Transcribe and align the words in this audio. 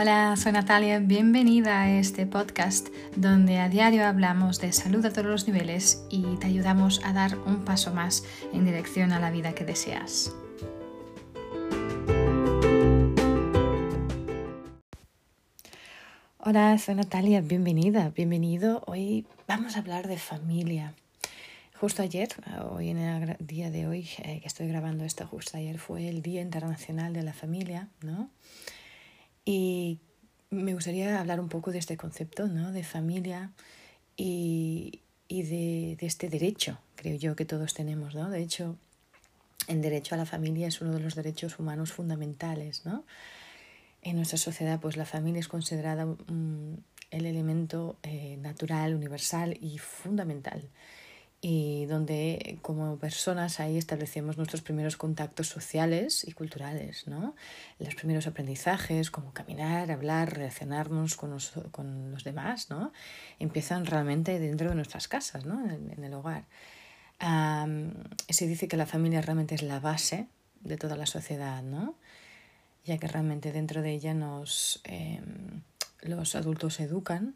Hola, 0.00 0.36
soy 0.36 0.52
Natalia, 0.52 1.00
bienvenida 1.00 1.82
a 1.82 1.90
este 1.98 2.24
podcast 2.24 2.86
donde 3.16 3.58
a 3.58 3.68
diario 3.68 4.06
hablamos 4.06 4.60
de 4.60 4.72
salud 4.72 5.04
a 5.04 5.10
todos 5.12 5.26
los 5.26 5.48
niveles 5.48 6.04
y 6.08 6.36
te 6.36 6.46
ayudamos 6.46 7.00
a 7.04 7.12
dar 7.12 7.36
un 7.36 7.64
paso 7.64 7.92
más 7.92 8.22
en 8.52 8.64
dirección 8.64 9.10
a 9.10 9.18
la 9.18 9.32
vida 9.32 9.56
que 9.56 9.64
deseas. 9.64 10.32
Hola, 16.38 16.78
soy 16.78 16.94
Natalia, 16.94 17.40
bienvenida, 17.40 18.10
bienvenido. 18.10 18.84
Hoy 18.86 19.26
vamos 19.48 19.74
a 19.74 19.80
hablar 19.80 20.06
de 20.06 20.18
familia. 20.18 20.94
Justo 21.80 22.02
ayer, 22.02 22.28
hoy 22.70 22.90
en 22.90 22.98
el 22.98 23.36
día 23.40 23.72
de 23.72 23.88
hoy 23.88 24.08
eh, 24.18 24.38
que 24.42 24.46
estoy 24.46 24.68
grabando 24.68 25.04
esto, 25.04 25.26
justo 25.26 25.56
ayer 25.56 25.80
fue 25.80 26.08
el 26.08 26.22
Día 26.22 26.40
Internacional 26.40 27.12
de 27.14 27.24
la 27.24 27.32
Familia, 27.32 27.88
¿no? 28.00 28.30
Y 29.50 29.98
me 30.50 30.74
gustaría 30.74 31.18
hablar 31.18 31.40
un 31.40 31.48
poco 31.48 31.72
de 31.72 31.78
este 31.78 31.96
concepto, 31.96 32.48
¿no? 32.48 32.70
De 32.70 32.84
familia 32.84 33.50
y, 34.14 35.00
y 35.26 35.42
de, 35.44 35.96
de, 35.98 36.06
este 36.06 36.28
derecho, 36.28 36.76
creo 36.96 37.16
yo, 37.16 37.34
que 37.34 37.46
todos 37.46 37.72
tenemos, 37.72 38.14
¿no? 38.14 38.28
De 38.28 38.42
hecho, 38.42 38.76
el 39.66 39.80
derecho 39.80 40.14
a 40.14 40.18
la 40.18 40.26
familia 40.26 40.68
es 40.68 40.82
uno 40.82 40.92
de 40.92 41.00
los 41.00 41.14
derechos 41.14 41.58
humanos 41.58 41.92
fundamentales, 41.92 42.84
¿no? 42.84 43.06
En 44.02 44.16
nuestra 44.16 44.36
sociedad, 44.36 44.80
pues 44.80 44.98
la 44.98 45.06
familia 45.06 45.40
es 45.40 45.48
considerada 45.48 46.04
um, 46.04 46.76
el 47.10 47.24
elemento 47.24 47.96
eh, 48.02 48.36
natural, 48.42 48.94
universal 48.94 49.56
y 49.62 49.78
fundamental 49.78 50.68
y 51.40 51.86
donde 51.86 52.58
como 52.62 52.98
personas 52.98 53.60
ahí 53.60 53.78
establecemos 53.78 54.36
nuestros 54.36 54.60
primeros 54.60 54.96
contactos 54.96 55.46
sociales 55.46 56.26
y 56.26 56.32
culturales, 56.32 57.06
¿no? 57.06 57.36
Los 57.78 57.94
primeros 57.94 58.26
aprendizajes, 58.26 59.10
como 59.10 59.32
caminar, 59.32 59.90
hablar, 59.90 60.34
relacionarnos 60.34 61.14
con 61.14 61.30
los, 61.30 61.52
con 61.70 62.10
los 62.10 62.24
demás, 62.24 62.70
¿no? 62.70 62.92
Empiezan 63.38 63.86
realmente 63.86 64.38
dentro 64.40 64.70
de 64.70 64.74
nuestras 64.74 65.06
casas, 65.06 65.46
¿no? 65.46 65.64
En, 65.64 65.92
en 65.96 66.04
el 66.04 66.14
hogar. 66.14 66.44
Um, 67.20 67.92
se 68.28 68.46
dice 68.46 68.68
que 68.68 68.76
la 68.76 68.86
familia 68.86 69.20
realmente 69.20 69.54
es 69.54 69.62
la 69.62 69.80
base 69.80 70.28
de 70.60 70.76
toda 70.76 70.96
la 70.96 71.06
sociedad, 71.06 71.62
¿no? 71.62 71.96
Ya 72.84 72.98
que 72.98 73.08
realmente 73.08 73.52
dentro 73.52 73.82
de 73.82 73.92
ella 73.92 74.14
nos, 74.14 74.80
eh, 74.84 75.20
los 76.02 76.34
adultos 76.34 76.80
educan, 76.80 77.34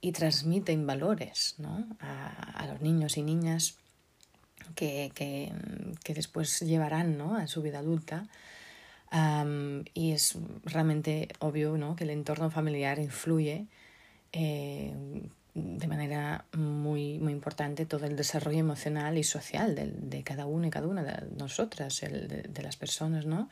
y 0.00 0.12
transmiten 0.12 0.86
valores 0.86 1.54
¿no? 1.58 1.86
a, 2.00 2.28
a, 2.62 2.66
los 2.66 2.80
niños 2.80 3.16
y 3.16 3.22
niñas 3.22 3.76
que, 4.74 5.12
que, 5.14 5.52
que 6.02 6.14
después 6.14 6.60
llevarán 6.60 7.18
¿no? 7.18 7.36
a 7.36 7.46
su 7.46 7.62
vida 7.62 7.80
adulta. 7.80 8.26
Um, 9.12 9.84
y 9.92 10.12
es 10.12 10.38
realmente 10.64 11.28
obvio 11.40 11.76
¿no? 11.76 11.96
que 11.96 12.04
el 12.04 12.10
entorno 12.10 12.48
familiar 12.50 13.00
influye 13.00 13.66
eh, 14.32 14.94
de 15.54 15.86
manera 15.88 16.44
muy, 16.56 17.18
muy 17.18 17.32
importante 17.32 17.86
todo 17.86 18.06
el 18.06 18.14
desarrollo 18.16 18.60
emocional 18.60 19.18
y 19.18 19.24
social 19.24 19.74
de, 19.74 19.88
de 19.90 20.22
cada 20.22 20.46
uno 20.46 20.68
y 20.68 20.70
cada 20.70 20.86
una 20.86 21.02
de 21.02 21.26
nosotras, 21.36 22.04
el, 22.04 22.28
de, 22.28 22.42
de, 22.42 22.62
las 22.62 22.76
personas, 22.76 23.26
¿no? 23.26 23.50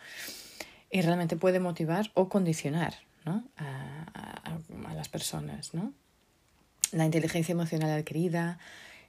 Y 0.92 1.02
realmente 1.02 1.36
puede 1.36 1.58
motivar 1.58 2.12
o 2.14 2.28
condicionar 2.28 2.94
¿no? 3.24 3.44
a, 3.56 4.06
a, 4.14 4.91
a 4.91 4.94
las 4.94 5.08
personas, 5.08 5.74
¿no? 5.74 5.92
La 6.92 7.05
inteligencia 7.05 7.53
emocional 7.53 7.91
adquirida, 7.91 8.58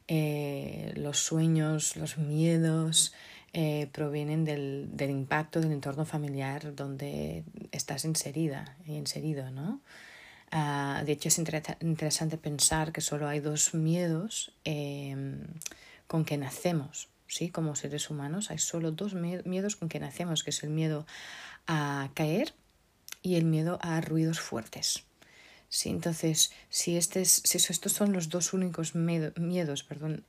eh, 0.07 0.93
los 0.95 1.19
sueños, 1.19 1.95
los 1.95 2.17
miedos, 2.17 3.13
eh, 3.53 3.89
provienen 3.91 4.45
del, 4.45 4.89
del, 4.93 5.09
impacto 5.09 5.59
del 5.59 5.71
entorno 5.71 6.05
familiar 6.05 6.75
donde 6.75 7.43
estás 7.71 8.05
inserida 8.05 8.77
y 8.85 8.95
inserido, 8.95 9.49
¿no? 9.49 9.81
Uh, 10.51 11.05
de 11.05 11.11
hecho, 11.11 11.27
es 11.27 11.37
inter 11.37 11.61
interesante 11.81 12.37
pensar 12.37 12.91
que 12.91 13.01
solo 13.01 13.27
hay 13.27 13.39
dos 13.39 13.75
miedos 13.75 14.51
eh, 14.65 15.15
con 16.07 16.25
que 16.25 16.37
nacemos, 16.37 17.09
¿sí? 17.27 17.49
Como 17.49 17.75
seres 17.75 18.09
humanos, 18.09 18.49
hay 18.49 18.57
solo 18.57 18.91
dos 18.91 19.13
miedos 19.13 19.75
con 19.75 19.89
que 19.89 19.99
nacemos, 19.99 20.43
que 20.43 20.49
es 20.49 20.63
el 20.63 20.71
miedo 20.71 21.05
a 21.67 22.09
caer 22.15 22.53
y 23.21 23.35
el 23.35 23.45
miedo 23.45 23.77
a 23.81 24.01
ruidos 24.01 24.39
fuertes. 24.39 25.03
Sí, 25.69 25.89
entonces, 25.89 26.51
si, 26.69 26.97
este 26.97 27.21
es, 27.21 27.43
si 27.45 27.57
estos 27.57 27.93
son 27.93 28.11
los 28.11 28.29
dos 28.29 28.53
únicos 28.53 28.95
miedos 28.95 29.83
perdón, 29.83 30.25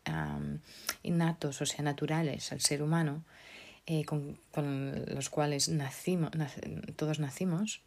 innatos, 1.02 1.62
o 1.62 1.66
sea, 1.66 1.82
naturales 1.82 2.52
al 2.52 2.60
ser 2.60 2.82
humano, 2.82 3.24
eh, 3.86 4.04
con, 4.04 4.38
con, 4.52 5.04
los 5.06 5.30
cuales 5.30 5.70
nacimos, 5.70 6.30
nac 6.34 6.52
todos 6.94 7.18
nacimos, 7.20 7.80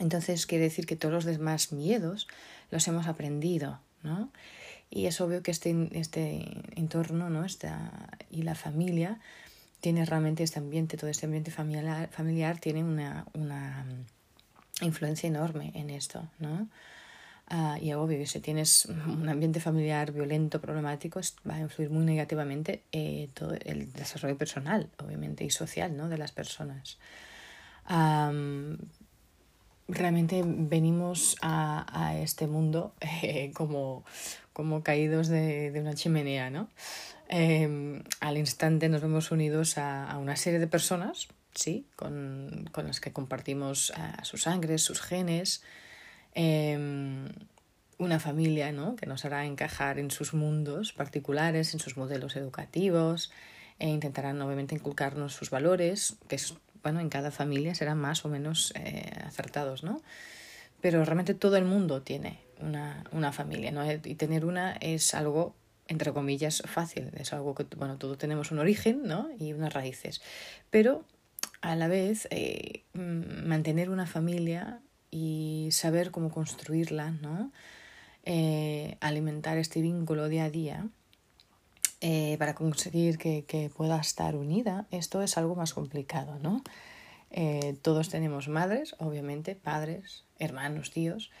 entonces 0.00 0.46
quiere 0.46 0.64
decir 0.64 0.86
que 0.86 0.96
todos 0.96 1.14
los 1.14 1.24
demás 1.24 1.72
miedos 1.72 2.26
los 2.72 2.86
hemos 2.88 3.06
aprendido, 3.06 3.78
¿no? 4.02 4.32
Y 4.90 5.06
es 5.06 5.20
obvio 5.20 5.42
que 5.42 5.52
este, 5.52 5.88
este 5.92 6.44
entorno 6.74 7.30
¿no? 7.30 7.44
Esta, 7.44 7.92
y 8.28 8.42
la 8.42 8.56
familia 8.56 9.20
tiene 9.80 10.04
realmente 10.04 10.42
este 10.42 10.58
ambiente, 10.58 10.96
todo 10.96 11.10
este 11.10 11.26
ambiente 11.26 11.52
familiar, 11.52 12.08
familiar 12.10 12.58
tiene 12.58 12.82
una, 12.82 13.26
una 13.34 13.86
influencia 14.80 15.28
enorme 15.28 15.72
en 15.74 15.90
esto, 15.90 16.28
¿no? 16.38 16.68
Uh, 17.50 17.76
y 17.78 17.92
obvio 17.92 18.18
que 18.18 18.26
si 18.26 18.40
tienes 18.40 18.86
un 18.86 19.28
ambiente 19.28 19.60
familiar 19.60 20.12
violento, 20.12 20.62
problemático, 20.62 21.20
va 21.48 21.56
a 21.56 21.60
influir 21.60 21.90
muy 21.90 22.04
negativamente 22.04 22.82
eh, 22.90 23.28
todo 23.34 23.54
el 23.64 23.92
desarrollo 23.92 24.38
personal, 24.38 24.88
obviamente, 24.98 25.44
y 25.44 25.50
social, 25.50 25.94
¿no? 25.94 26.08
De 26.08 26.16
las 26.16 26.32
personas. 26.32 26.98
Um, 27.90 28.78
realmente 29.88 30.42
venimos 30.42 31.36
a, 31.42 31.84
a 31.92 32.18
este 32.18 32.46
mundo 32.46 32.94
eh, 33.00 33.52
como, 33.52 34.04
como 34.54 34.82
caídos 34.82 35.28
de, 35.28 35.70
de, 35.70 35.80
una 35.80 35.94
chimenea, 35.94 36.48
¿no? 36.48 36.68
Eh, 37.28 38.02
al 38.20 38.38
instante 38.38 38.88
nos 38.88 39.02
vemos 39.02 39.30
unidos 39.30 39.76
a, 39.76 40.10
a 40.10 40.16
una 40.16 40.36
serie 40.36 40.58
de 40.58 40.66
personas 40.66 41.28
¿sí? 41.54 41.86
con, 41.96 42.68
con 42.72 42.86
las 42.86 43.00
que 43.00 43.12
compartimos 43.12 43.90
uh, 43.90 44.24
su 44.24 44.36
sangre, 44.36 44.78
sus 44.78 45.00
genes, 45.00 45.62
eh, 46.34 46.78
una 47.98 48.20
familia 48.20 48.72
¿no? 48.72 48.96
que 48.96 49.06
nos 49.06 49.24
hará 49.24 49.44
encajar 49.46 49.98
en 49.98 50.10
sus 50.10 50.34
mundos 50.34 50.92
particulares, 50.92 51.74
en 51.74 51.80
sus 51.80 51.96
modelos 51.96 52.36
educativos, 52.36 53.30
e 53.78 53.88
intentarán 53.88 54.40
obviamente 54.42 54.74
inculcarnos 54.74 55.34
sus 55.34 55.50
valores, 55.50 56.16
que 56.28 56.38
bueno, 56.82 57.00
en 57.00 57.08
cada 57.08 57.30
familia 57.30 57.74
serán 57.74 57.98
más 57.98 58.24
o 58.24 58.28
menos 58.28 58.72
eh, 58.76 59.10
acertados, 59.24 59.82
¿no? 59.82 60.02
Pero 60.80 61.02
realmente 61.04 61.32
todo 61.32 61.56
el 61.56 61.64
mundo 61.64 62.02
tiene 62.02 62.40
una, 62.60 63.04
una 63.10 63.32
familia, 63.32 63.72
¿no? 63.72 63.90
Y 63.90 64.14
tener 64.16 64.44
una 64.44 64.72
es 64.74 65.14
algo 65.14 65.54
entre 65.86 66.12
comillas, 66.12 66.62
fácil. 66.66 67.10
Es 67.14 67.32
algo 67.32 67.54
que, 67.54 67.64
bueno, 67.76 67.98
todos 67.98 68.16
tenemos 68.18 68.50
un 68.50 68.58
origen, 68.58 69.02
¿no? 69.04 69.28
Y 69.38 69.52
unas 69.52 69.72
raíces. 69.72 70.22
Pero 70.70 71.04
a 71.64 71.76
la 71.76 71.88
vez 71.88 72.28
eh, 72.30 72.84
mantener 72.92 73.88
una 73.88 74.06
familia 74.06 74.82
y 75.10 75.70
saber 75.72 76.10
cómo 76.10 76.30
construirla, 76.30 77.10
¿no? 77.10 77.52
Eh, 78.24 78.98
alimentar 79.00 79.56
este 79.56 79.80
vínculo 79.80 80.28
día 80.28 80.44
a 80.44 80.50
día 80.50 80.86
eh, 82.02 82.36
para 82.38 82.54
conseguir 82.54 83.16
que, 83.16 83.46
que, 83.46 83.70
pueda 83.70 83.98
estar 83.98 84.36
unida, 84.36 84.86
esto 84.90 85.22
es 85.22 85.38
algo 85.38 85.54
más 85.56 85.72
complicado, 85.72 86.38
¿no? 86.38 86.62
Todos 87.82 88.10
tenemos 88.10 88.46
madres, 88.46 88.94
obviamente, 88.98 89.56
padres, 89.56 90.24
hermanos, 90.38 90.92
tíos, 90.92 91.32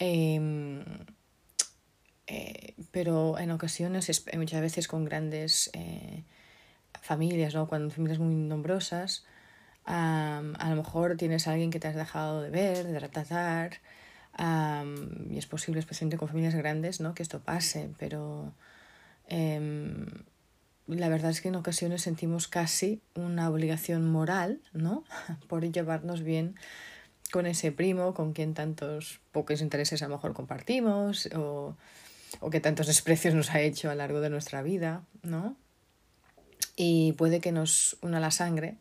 em, 0.00 0.82
pero 2.90 3.38
en 3.38 3.52
ocasiones, 3.52 4.24
muchas 4.34 4.60
veces 4.60 4.88
con 4.88 5.04
grandes 5.04 5.70
familias, 7.02 7.54
¿no? 7.54 7.68
Cuando 7.68 7.94
familias 7.94 8.18
muy 8.18 8.34
nombrosas, 8.34 9.24
Um, 9.88 10.52
a 10.58 10.68
lo 10.68 10.76
mejor 10.76 11.16
tienes 11.16 11.48
a 11.48 11.52
alguien 11.52 11.70
que 11.70 11.80
te 11.80 11.88
has 11.88 11.94
dejado 11.94 12.42
de 12.42 12.50
ver, 12.50 12.86
de 12.86 13.08
tratar, 13.08 13.80
um, 14.38 15.32
y 15.32 15.38
es 15.38 15.46
posible, 15.46 15.80
especialmente 15.80 16.18
con 16.18 16.28
familias 16.28 16.54
grandes, 16.54 17.00
¿no? 17.00 17.14
que 17.14 17.22
esto 17.22 17.40
pase, 17.40 17.88
pero 17.98 18.52
um, 19.30 20.04
la 20.88 21.08
verdad 21.08 21.30
es 21.30 21.40
que 21.40 21.48
en 21.48 21.56
ocasiones 21.56 22.02
sentimos 22.02 22.48
casi 22.48 23.00
una 23.14 23.48
obligación 23.48 24.06
moral 24.06 24.60
¿no? 24.74 25.04
por 25.48 25.64
llevarnos 25.64 26.22
bien 26.22 26.56
con 27.30 27.46
ese 27.46 27.72
primo 27.72 28.12
con 28.12 28.34
quien 28.34 28.52
tantos 28.52 29.20
pocos 29.32 29.62
intereses 29.62 30.02
a 30.02 30.08
lo 30.08 30.16
mejor 30.16 30.34
compartimos 30.34 31.30
o, 31.34 31.78
o 32.40 32.50
que 32.50 32.60
tantos 32.60 32.88
desprecios 32.88 33.34
nos 33.34 33.54
ha 33.54 33.62
hecho 33.62 33.88
a 33.88 33.94
lo 33.94 33.98
largo 33.98 34.20
de 34.20 34.28
nuestra 34.28 34.60
vida, 34.60 35.02
¿no? 35.22 35.56
Y 36.76 37.12
puede 37.12 37.40
que 37.40 37.52
nos 37.52 37.96
una 38.02 38.20
la 38.20 38.30
sangre, 38.30 38.76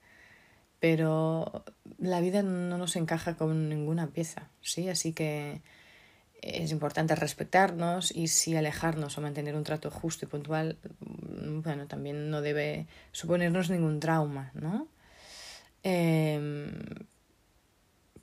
pero 0.80 1.64
la 1.98 2.22
vida 2.22 2.44
no 2.44 2.78
nos 2.78 2.96
encaja 2.96 3.36
con 3.36 3.70
ninguna 3.70 4.08
pieza, 4.08 4.50
¿sí? 4.62 4.90
Así 4.90 5.14
que 5.14 5.62
es 6.42 6.72
importante 6.72 7.16
respetarnos 7.16 8.16
y 8.16 8.28
sí 8.28 8.56
alejarnos 8.56 9.18
o 9.18 9.22
mantener 9.22 9.56
un 9.56 9.64
trato 9.64 9.90
justo 9.90 10.26
y 10.26 10.30
puntual, 10.30 10.78
mm, 11.00 11.62
bueno, 11.62 11.88
también 11.88 12.30
no 12.30 12.42
debe 12.42 12.88
suponernos 13.12 13.70
ningún 13.70 14.00
trauma, 14.00 14.52
¿no? 14.54 14.88
Eh, 15.84 16.72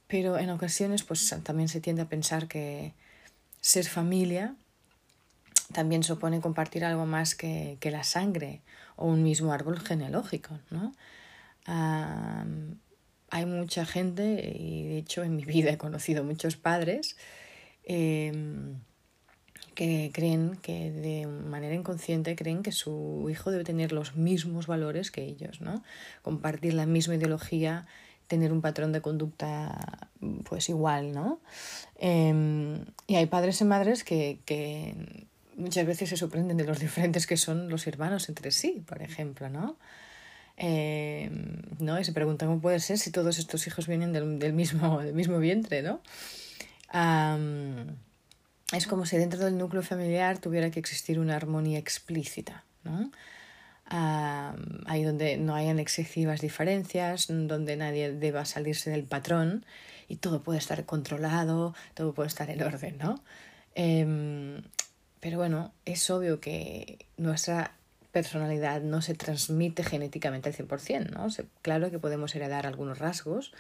pero 0.06 0.38
en 0.38 0.50
ocasiones 0.50 1.02
pues 1.02 1.34
también 1.42 1.68
se 1.68 1.80
tiende 1.80 2.02
a 2.02 2.08
pensar 2.08 2.46
que 2.46 2.92
ser 3.60 3.86
familia 3.86 4.54
también 5.72 6.02
supone 6.02 6.40
compartir 6.40 6.84
algo 6.84 7.06
más 7.06 7.34
que, 7.34 7.78
que 7.80 7.90
la 7.90 8.04
sangre 8.04 8.62
o 8.96 9.06
un 9.06 9.22
mismo 9.22 9.52
árbol 9.52 9.80
genealógico, 9.80 10.58
¿no? 10.70 10.94
Hay 11.66 13.46
mucha 13.46 13.84
gente, 13.84 14.54
y 14.56 14.84
de 14.84 14.98
hecho 14.98 15.22
en 15.22 15.36
mi 15.36 15.44
vida 15.54 15.70
he 15.70 15.78
conocido 15.78 16.24
muchos 16.24 16.56
padres, 16.56 17.16
em, 17.84 18.78
que 19.74 20.10
creen 20.12 20.56
que 20.62 20.92
de 20.92 21.26
manera 21.26 21.74
inconsciente 21.74 22.36
creen 22.36 22.62
que 22.62 22.70
su 22.70 23.26
hijo 23.28 23.50
debe 23.50 23.64
tener 23.64 23.92
los 23.92 24.14
mismos 24.14 24.66
valores 24.68 25.10
que 25.10 25.24
ellos, 25.24 25.60
¿no? 25.60 25.82
Compartir 26.22 26.74
la 26.74 26.86
misma 26.86 27.16
ideología, 27.16 27.86
tener 28.28 28.52
un 28.52 28.60
patrón 28.60 28.92
de 28.92 29.00
conducta 29.00 30.08
pues 30.44 30.68
igual, 30.68 31.12
¿no? 31.12 31.40
Em, 31.96 32.84
y 33.06 33.16
hay 33.16 33.26
padres 33.26 33.60
y 33.60 33.64
madres 33.64 34.04
que, 34.04 34.38
que 34.44 35.26
muchas 35.56 35.86
veces 35.86 36.08
se 36.08 36.16
sorprenden 36.16 36.56
de 36.56 36.64
los 36.64 36.78
diferentes 36.78 37.26
que 37.26 37.36
son 37.36 37.68
los 37.68 37.86
hermanos 37.86 38.28
entre 38.28 38.50
sí, 38.50 38.82
por 38.86 39.02
ejemplo, 39.02 39.48
¿no? 39.48 39.76
Em, 40.56 41.62
¿no? 41.80 41.98
Y 41.98 42.04
se 42.04 42.12
preguntan 42.12 42.48
cómo 42.48 42.60
puede 42.60 42.78
ser 42.80 42.98
si 42.98 43.10
todos 43.10 43.38
estos 43.38 43.66
hijos 43.66 43.86
vienen 43.86 44.12
del, 44.12 44.38
del 44.38 44.52
mismo, 44.52 45.00
del 45.02 45.14
mismo 45.14 45.38
vientre, 45.38 45.82
¿no? 45.82 46.00
es 48.72 48.86
como 48.86 49.04
si 49.04 49.16
dentro 49.16 49.44
del 49.44 49.58
núcleo 49.58 49.82
familiar 49.82 50.38
tuviera 50.38 50.70
que 50.70 50.78
existir 50.78 51.18
una 51.18 51.34
armonía 51.34 51.78
explícita, 51.78 52.64
¿no? 52.84 53.10
ahí 53.90 55.02
donde 55.02 55.36
no 55.36 55.54
hayan 55.54 55.78
excesivas 55.78 56.40
diferencias, 56.40 57.26
donde 57.28 57.76
nadie 57.76 58.12
deba 58.12 58.44
salirse 58.44 58.90
del 58.90 59.04
patrón 59.04 59.66
y 60.08 60.16
todo 60.16 60.42
puede 60.42 60.58
estar 60.58 60.84
controlado, 60.84 61.74
todo 61.94 62.14
puede 62.14 62.28
estar 62.28 62.48
en 62.50 62.62
orden, 62.62 62.98
¿no? 62.98 63.22
Em, 63.74 64.62
pero 65.20 65.38
bueno, 65.38 65.72
es 65.84 66.08
obvio 66.10 66.40
que 66.40 67.06
nuestra 67.16 67.72
personalidad 68.14 68.80
no 68.80 69.02
se 69.02 69.14
transmite 69.14 69.82
genéticamente 69.82 70.48
al 70.48 70.54
100%, 70.54 71.10
¿no? 71.10 71.26
claro 71.62 71.90
que 71.90 71.98
podemos 71.98 72.34
heredar 72.34 72.64
algunos 72.64 72.98
rasgos. 72.98 73.52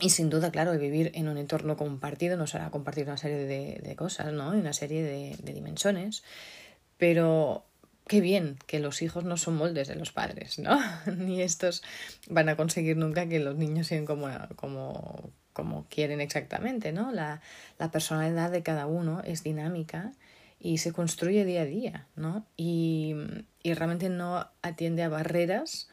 y 0.00 0.10
sin 0.10 0.30
duda, 0.30 0.52
claro, 0.52 0.78
vivir 0.78 1.10
en 1.14 1.28
un 1.28 1.38
entorno 1.38 1.76
compartido 1.76 2.36
nos 2.36 2.54
hará 2.54 2.70
compartir 2.70 3.04
una 3.04 3.16
serie 3.16 3.44
de, 3.46 3.96
cosas, 3.96 4.32
¿no? 4.32 4.50
Una 4.50 4.72
serie 4.72 5.02
de, 5.02 5.36
de, 5.42 5.52
dimensiones. 5.52 6.22
Pero 6.98 7.64
qué 8.06 8.20
bien 8.20 8.58
que 8.68 8.78
los 8.78 9.02
hijos 9.02 9.24
no 9.24 9.36
son 9.36 9.56
moldes 9.56 9.88
de 9.88 9.96
los 9.96 10.12
padres, 10.12 10.60
¿no? 10.60 10.78
Ni 11.16 11.42
estos 11.42 11.82
van 12.28 12.48
a 12.48 12.56
conseguir 12.56 12.96
nunca 12.96 13.28
que 13.28 13.40
los 13.40 13.56
niños 13.56 13.88
sean 13.88 14.06
como, 14.06 14.28
como, 14.54 15.30
como 15.52 15.86
quieren 15.88 16.20
exactamente, 16.20 16.92
¿no? 16.92 17.10
La, 17.10 17.40
la 17.80 17.90
personalidad 17.90 18.52
de 18.52 18.62
cada 18.62 18.86
uno 18.86 19.20
es 19.24 19.42
dinámica 19.42 20.12
y 20.58 20.78
se 20.78 20.92
construye 20.92 21.44
día 21.44 21.62
a 21.62 21.66
día, 21.66 22.06
¿no? 22.16 22.46
Y, 22.56 23.14
y 23.62 23.74
realmente 23.74 24.08
no 24.08 24.48
atiende 24.62 25.02
a 25.02 25.08
barreras 25.08 25.88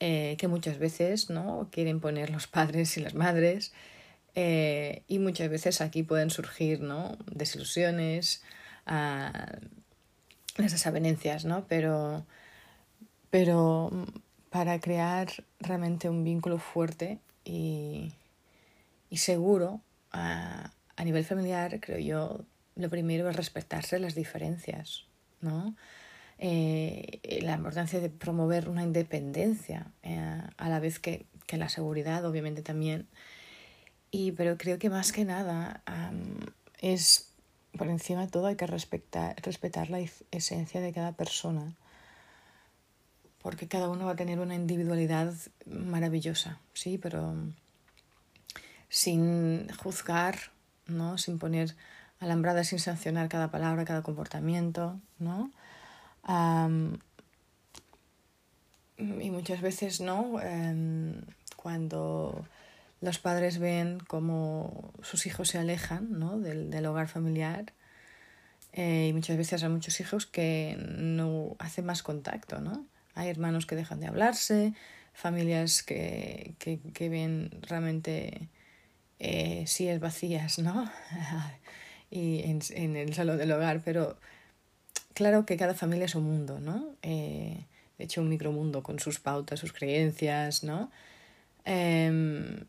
eh, 0.00 0.36
que 0.38 0.48
muchas 0.48 0.78
veces, 0.78 1.30
¿no? 1.30 1.68
Quieren 1.70 2.00
poner 2.00 2.30
los 2.30 2.46
padres 2.46 2.96
y 2.96 3.00
las 3.00 3.14
madres 3.14 3.72
eh, 4.34 5.02
y 5.08 5.18
muchas 5.18 5.48
veces 5.50 5.80
aquí 5.80 6.02
pueden 6.02 6.30
surgir, 6.30 6.80
¿no? 6.80 7.18
Desilusiones, 7.30 8.42
uh, 8.86 9.66
desavenencias, 10.56 11.44
¿no? 11.44 11.66
Pero, 11.68 12.24
pero 13.30 13.90
para 14.50 14.80
crear 14.80 15.28
realmente 15.58 16.08
un 16.08 16.24
vínculo 16.24 16.58
fuerte 16.58 17.18
y, 17.44 18.14
y 19.10 19.18
seguro 19.18 19.80
a, 20.12 20.72
a 20.96 21.04
nivel 21.04 21.24
familiar, 21.24 21.80
creo 21.80 21.98
yo, 21.98 22.44
lo 22.76 22.88
primero 22.90 23.28
es 23.28 23.36
respetarse 23.36 23.98
las 23.98 24.14
diferencias, 24.14 25.06
¿no? 25.40 25.74
Eh, 26.38 27.40
la 27.42 27.56
importancia 27.56 28.00
de 28.00 28.08
promover 28.08 28.68
una 28.68 28.82
independencia 28.82 29.92
eh, 30.02 30.40
a 30.56 30.68
la 30.68 30.80
vez 30.80 30.98
que, 30.98 31.26
que, 31.46 31.58
la 31.58 31.68
seguridad, 31.68 32.24
obviamente 32.24 32.62
también. 32.62 33.08
Y, 34.10 34.32
pero 34.32 34.56
creo 34.56 34.78
que 34.78 34.88
más 34.88 35.12
que 35.12 35.24
nada 35.24 35.82
es, 36.80 37.32
por 37.76 37.88
encima 37.88 38.22
de 38.22 38.28
todo, 38.28 38.46
hay 38.46 38.56
que 38.56 38.66
respetar, 38.66 39.36
respetar 39.42 39.90
la 39.90 40.00
esencia 40.30 40.80
de 40.80 40.92
cada 40.92 41.12
persona, 41.12 41.74
porque 43.42 43.68
cada 43.68 43.88
uno 43.88 44.06
va 44.06 44.12
a 44.12 44.16
tener 44.16 44.40
una 44.40 44.54
individualidad 44.54 45.34
maravillosa, 45.66 46.58
sí, 46.72 46.98
pero 46.98 47.34
sin 48.88 49.68
juzgar, 49.76 50.36
¿no? 50.86 51.16
sin 51.16 51.38
poner 51.38 51.76
alambrada 52.20 52.64
sin 52.64 52.78
sancionar 52.78 53.28
cada 53.28 53.50
palabra, 53.50 53.84
cada 53.84 54.02
comportamiento, 54.02 55.00
¿no? 55.18 55.50
y 58.98 59.30
muchas 59.30 59.62
veces, 59.62 60.00
¿no? 60.00 60.40
Em, 60.40 61.22
cuando 61.56 62.46
los 63.00 63.18
padres 63.18 63.58
ven 63.58 63.98
cómo 64.06 64.92
sus 65.02 65.26
hijos 65.26 65.48
se 65.48 65.58
alejan 65.58 66.18
¿no? 66.18 66.38
del, 66.38 66.70
del 66.70 66.86
hogar 66.86 67.08
familiar, 67.08 67.72
eh, 68.72 69.08
y 69.08 69.12
muchas 69.12 69.36
veces 69.36 69.62
hay 69.62 69.68
muchos 69.68 69.98
hijos 70.00 70.26
que 70.26 70.76
no 70.78 71.56
hacen 71.58 71.86
más 71.86 72.02
contacto, 72.02 72.60
¿no? 72.60 72.86
Hay 73.14 73.28
hermanos 73.28 73.66
que 73.66 73.74
dejan 73.74 74.00
de 74.00 74.06
hablarse, 74.06 74.74
familias 75.12 75.82
que, 75.82 76.54
que, 76.58 76.78
que 76.78 77.08
ven 77.08 77.50
realmente 77.62 78.48
eh, 79.18 79.64
es 79.66 80.00
vacías, 80.00 80.58
¿no? 80.58 80.90
y 82.10 82.42
en, 82.42 82.96
el 82.96 83.14
salón 83.14 83.38
del 83.38 83.52
hogar, 83.52 83.82
pero 83.84 84.18
claro 85.14 85.46
que 85.46 85.56
cada 85.56 85.74
familia 85.74 86.06
es 86.06 86.14
un 86.14 86.24
mundo, 86.24 86.58
¿no? 86.60 86.94
Eh, 87.02 87.64
de 87.98 88.04
hecho, 88.04 88.22
un 88.22 88.28
micromundo 88.28 88.82
con 88.82 88.98
sus 88.98 89.20
pautas, 89.20 89.60
sus 89.60 89.72
creencias, 89.72 90.64
¿no? 90.64 90.90
Eh, 91.64 92.64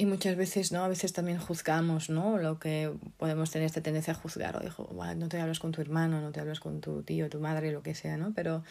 y 0.00 0.06
muchas 0.06 0.34
veces, 0.34 0.72
¿no? 0.72 0.82
A 0.82 0.88
veces 0.88 1.12
también 1.12 1.38
juzgamos, 1.38 2.08
¿no? 2.08 2.38
Lo 2.38 2.58
que 2.58 2.90
podemos 3.18 3.50
tener 3.50 3.66
esta 3.66 3.82
tendencia 3.82 4.14
a 4.14 4.16
juzgar, 4.16 4.56
o 4.56 4.60
dijo, 4.60 4.88
no 5.14 5.28
te 5.28 5.38
hablas 5.38 5.58
con 5.58 5.72
tu 5.72 5.82
hermano, 5.82 6.22
no 6.22 6.32
te 6.32 6.40
hablas 6.40 6.58
con 6.58 6.80
tu 6.80 7.02
tío, 7.02 7.28
tu 7.28 7.38
madre, 7.38 7.70
lo 7.70 7.82
que 7.82 7.94
sea, 7.94 8.16
¿no? 8.16 8.32
Pero 8.34 8.64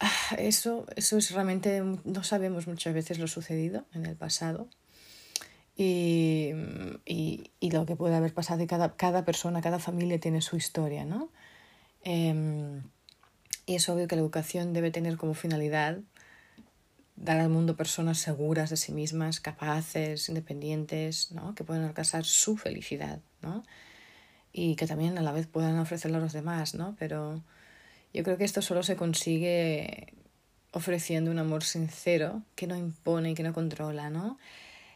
ah, 0.00 0.10
eso, 0.38 0.86
eso 0.96 1.18
es 1.18 1.30
realmente, 1.30 1.84
no 2.04 2.24
sabemos 2.24 2.66
muchas 2.66 2.94
veces 2.94 3.20
lo 3.20 3.28
sucedido 3.28 3.84
en 3.94 4.06
el 4.06 4.16
pasado 4.16 4.68
y, 5.78 6.50
y, 7.06 7.50
y, 7.60 7.70
lo 7.70 7.86
que 7.86 7.96
puede 7.96 8.16
haber 8.16 8.34
pasado 8.34 8.62
y 8.62 8.66
cada, 8.66 8.96
cada 8.96 9.24
persona, 9.24 9.62
cada 9.62 9.78
familia 9.78 10.18
tiene 10.18 10.42
su 10.42 10.56
historia, 10.56 11.04
¿no? 11.04 11.30
Eh, 12.04 12.82
y 13.64 13.74
es 13.74 13.88
obvio 13.88 14.08
que 14.08 14.16
la 14.16 14.22
educación 14.22 14.72
debe 14.72 14.90
tener 14.90 15.16
como 15.16 15.34
finalidad 15.34 15.98
dar 17.16 17.38
al 17.38 17.50
mundo 17.50 17.76
personas 17.76 18.18
seguras 18.18 18.70
de 18.70 18.76
sí 18.76 18.92
mismas, 18.92 19.40
capaces, 19.40 20.28
independientes, 20.28 21.32
¿no? 21.32 21.54
que 21.54 21.64
puedan 21.64 21.84
alcanzar 21.84 22.24
su 22.24 22.56
felicidad, 22.56 23.20
¿no? 23.42 23.64
Y 24.52 24.76
que 24.76 24.86
también 24.86 25.18
a 25.18 25.22
la 25.22 25.32
vez 25.32 25.46
puedan 25.46 25.78
ofrecerlo 25.78 26.18
a 26.18 26.20
los 26.20 26.32
demás, 26.32 26.74
¿no? 26.74 26.96
Pero 26.98 27.42
yo 28.14 28.22
creo 28.24 28.38
que 28.38 28.44
esto 28.44 28.62
solo 28.62 28.82
se 28.82 28.96
consigue 28.96 30.14
ofreciendo 30.72 31.30
un 31.30 31.38
amor 31.38 31.64
sincero 31.64 32.42
que 32.54 32.66
no 32.66 32.76
impone 32.76 33.32
y 33.32 33.34
que 33.34 33.42
no 33.42 33.52
controla, 33.52 34.10
¿no? 34.10 34.38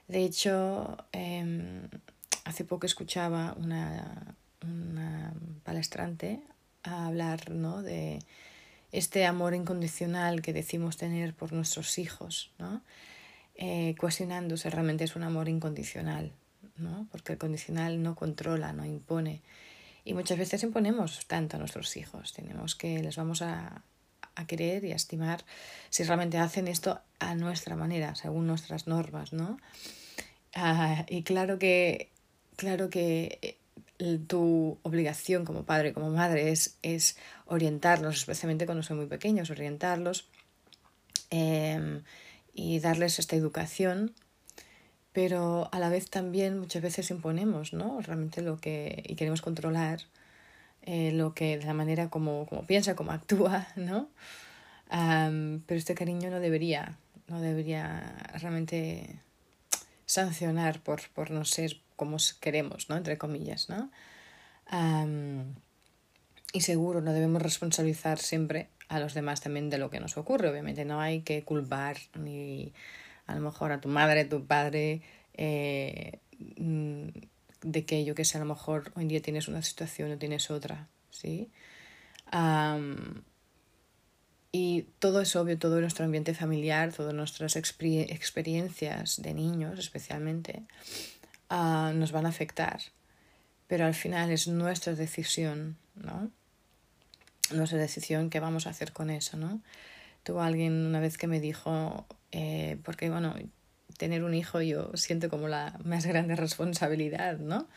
De 0.08 0.24
hecho, 0.24 0.96
eh, 1.12 1.88
hace 2.44 2.64
poco 2.64 2.86
escuchaba 2.86 3.54
una, 3.58 4.36
una 4.62 5.32
palestrante 5.64 6.42
hablar 6.82 7.50
¿no? 7.50 7.82
de 7.82 8.18
este 8.90 9.24
amor 9.24 9.54
incondicional 9.54 10.42
que 10.42 10.52
decimos 10.52 10.96
tener 10.96 11.34
por 11.34 11.52
nuestros 11.52 11.98
hijos, 11.98 12.52
¿no? 12.58 12.82
Eh, 13.54 13.94
cuestionándose 13.98 14.70
realmente 14.70 15.04
es 15.04 15.14
un 15.14 15.22
amor 15.22 15.48
incondicional, 15.48 16.32
¿no? 16.76 17.06
porque 17.10 17.32
el 17.32 17.38
condicional 17.38 18.02
no 18.02 18.14
controla, 18.14 18.72
no 18.72 18.84
impone. 18.84 19.42
Y 20.04 20.14
muchas 20.14 20.38
veces 20.38 20.62
imponemos 20.62 21.26
tanto 21.26 21.56
a 21.56 21.58
nuestros 21.58 21.96
hijos, 21.96 22.32
tenemos 22.32 22.74
que 22.74 23.02
les 23.02 23.16
vamos 23.16 23.42
a, 23.42 23.82
a 24.34 24.46
querer 24.46 24.84
y 24.84 24.92
a 24.92 24.96
estimar 24.96 25.44
si 25.90 26.04
realmente 26.04 26.38
hacen 26.38 26.68
esto 26.68 27.00
a 27.18 27.34
nuestra 27.34 27.76
manera, 27.76 28.14
según 28.14 28.46
nuestras 28.46 28.86
normas, 28.86 29.32
¿no? 29.32 29.58
Ah, 30.54 31.06
y 31.08 31.22
claro 31.22 31.58
que, 31.58 32.10
claro 32.56 32.90
que 32.90 33.38
eh, 33.98 34.18
tu 34.26 34.78
obligación 34.82 35.44
como 35.44 35.64
padre, 35.64 35.92
como 35.92 36.10
madre, 36.10 36.50
es, 36.50 37.16
orientarlos, 37.46 38.16
especialmente 38.16 38.66
cuando 38.66 38.82
son 38.82 38.98
muy 38.98 39.06
pequeños, 39.06 39.50
orientarlos 39.50 40.28
eh, 41.30 42.02
y 42.54 42.80
darles 42.80 43.18
esta 43.18 43.36
educación, 43.36 44.14
pero 45.12 45.68
a 45.72 45.78
la 45.78 45.90
vez 45.90 46.10
también 46.10 46.58
muchas 46.58 46.82
veces 46.82 47.10
imponemos, 47.10 47.72
¿no? 47.72 48.00
Realmente 48.00 48.42
lo 48.42 48.58
que, 48.58 49.02
y 49.06 49.14
queremos 49.14 49.42
controlar 49.42 50.00
eh, 50.82 51.12
lo 51.12 51.34
que, 51.34 51.58
la 51.58 51.74
manera 51.74 52.10
como, 52.10 52.46
como 52.46 52.66
piensa, 52.66 52.96
como 52.96 53.12
actúa, 53.12 53.68
¿no? 53.76 54.08
Um, 54.90 55.60
pero 55.66 55.78
este 55.78 55.94
cariño 55.94 56.28
no 56.28 56.38
debería 56.38 56.98
no 57.28 57.40
debería 57.40 58.14
realmente 58.40 59.20
sancionar 60.06 60.80
por, 60.80 61.08
por 61.14 61.30
no 61.30 61.44
ser 61.44 61.80
como 61.96 62.18
queremos, 62.40 62.88
¿no? 62.90 62.96
Entre 62.96 63.18
comillas, 63.18 63.68
¿no? 63.68 63.90
y 66.54 66.60
seguro 66.62 67.00
no 67.02 67.12
debemos 67.12 67.42
responsabilizar 67.42 68.18
siempre 68.18 68.68
a 68.88 69.00
los 69.00 69.12
demás 69.12 69.40
también 69.40 69.68
de 69.68 69.78
lo 69.78 69.90
que 69.90 70.00
nos 70.00 70.16
ocurre. 70.16 70.48
Obviamente 70.48 70.84
no 70.84 71.00
hay 71.00 71.20
que 71.20 71.44
culpar 71.44 71.96
ni 72.14 72.72
a 73.26 73.34
lo 73.34 73.40
mejor 73.40 73.72
a 73.72 73.80
tu 73.80 73.88
madre, 73.88 74.24
tu 74.24 74.46
padre, 74.46 75.02
eh, 75.34 76.20
mm, 76.56 77.08
de 77.62 77.84
que 77.84 78.04
yo 78.04 78.14
que 78.14 78.24
sé, 78.24 78.38
a 78.38 78.40
lo 78.40 78.46
mejor 78.46 78.92
hoy 78.94 79.02
en 79.02 79.08
día 79.08 79.22
tienes 79.22 79.48
una 79.48 79.62
situación 79.62 80.12
o 80.12 80.18
tienes 80.18 80.50
otra, 80.50 80.88
¿sí? 81.10 81.50
y 84.52 84.82
todo 84.98 85.20
es 85.20 85.34
obvio, 85.36 85.58
todo 85.58 85.80
nuestro 85.80 86.04
ambiente 86.04 86.34
familiar, 86.34 86.92
todas 86.92 87.14
nuestras 87.14 87.56
experiencias 87.56 89.22
de 89.22 89.34
niños 89.34 89.78
especialmente, 89.78 90.62
ah, 91.48 91.92
nos 91.94 92.12
van 92.12 92.26
a 92.26 92.30
afectar. 92.30 92.80
Pero 93.66 93.86
al 93.86 93.94
final 93.94 94.30
es 94.30 94.48
nuestra 94.48 94.94
decisión, 94.94 95.78
¿no? 95.94 96.30
Nuestra 97.50 97.78
decisión 97.78 98.28
qué 98.28 98.40
vamos 98.40 98.66
a 98.66 98.70
hacer 98.70 98.92
con 98.92 99.08
eso, 99.08 99.38
¿no? 99.38 99.62
Tuvo 100.22 100.42
alguien 100.42 100.86
una 100.86 101.00
vez 101.00 101.16
que 101.16 101.26
me 101.26 101.40
dijo, 101.40 102.06
eh, 102.30 102.78
porque 102.84 103.08
bueno, 103.08 103.34
tener 103.98 104.24
un 104.24 104.34
hijo 104.34 104.60
yo 104.60 104.90
siento 104.94 105.28
como 105.28 105.48
la 105.48 105.78
más 105.84 106.06
grande 106.06 106.36
responsabilidad, 106.36 107.38
¿no? 107.38 107.68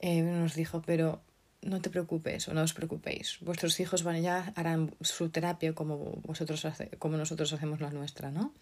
Eh, 0.00 0.22
nos 0.22 0.54
dijo, 0.54 0.82
pero 0.84 1.22
no 1.62 1.80
te 1.80 1.90
preocupes 1.90 2.48
o 2.48 2.54
no 2.54 2.62
os 2.62 2.74
preocupéis. 2.74 3.38
Vuestros 3.40 3.80
hijos 3.80 4.02
van 4.02 4.22
ya 4.22 4.52
harán 4.56 4.94
su 5.00 5.30
terapia 5.30 5.74
como 5.74 5.96
vosotros 6.22 6.66
como 6.98 7.16
nosotros 7.16 7.52
hacemos 7.52 7.80
la 7.80 7.90
nuestra, 7.90 8.30
¿no? 8.30 8.54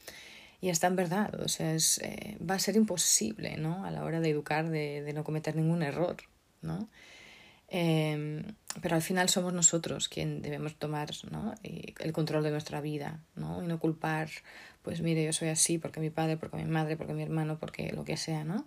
Y 0.61 0.71
está 0.71 0.87
en 0.87 0.97
verdad, 0.97 1.35
o 1.41 1.49
sea, 1.49 1.75
es, 1.75 1.99
eh, 1.99 2.39
va 2.39 2.55
a 2.55 2.59
ser 2.59 2.77
imposible, 2.77 3.57
¿no? 3.59 3.85
A 3.85 3.91
la 3.91 4.05
hora 4.05 4.21
de 4.21 4.31
educar, 4.31 4.71
de, 4.71 5.03
de 5.03 5.13
no 5.13 5.23
cometer 5.23 5.57
ningún 5.57 5.83
error, 5.83 6.17
¿no? 6.63 6.89
Em, 7.69 8.55
pero 8.81 8.97
al 8.97 9.03
final 9.03 9.29
somos 9.29 9.53
nosotros 9.53 10.09
quien 10.09 10.43
debemos 10.43 10.75
tomar 10.77 11.11
¿no? 11.31 11.55
el 11.63 12.13
control 12.13 12.43
de 12.43 12.51
nuestra 12.51 12.81
vida, 12.81 13.21
¿no? 13.37 13.63
Y 13.63 13.67
no 13.67 13.79
culpar, 13.79 14.29
pues 14.83 15.01
mire, 15.01 15.25
yo 15.25 15.33
soy 15.33 15.49
así 15.49 15.79
porque 15.79 16.01
mi 16.01 16.11
padre, 16.11 16.37
porque 16.37 16.57
mi 16.57 16.65
madre, 16.65 16.97
porque 16.97 17.15
mi 17.15 17.23
hermano, 17.23 17.59
porque 17.59 17.93
lo 17.93 18.05
que 18.05 18.17
sea, 18.17 18.45
¿no? 18.45 18.67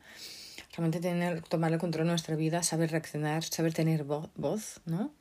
Realmente 0.72 1.00
tener, 1.00 1.42
tomar 1.42 1.74
el 1.74 1.80
control 1.80 2.06
de 2.06 2.12
nuestra 2.12 2.36
vida, 2.36 2.64
saber 2.64 2.92
reaccionar, 2.92 3.44
saber 3.44 3.74
tener 3.74 4.04
voz, 4.04 4.82
¿no? 4.86 5.12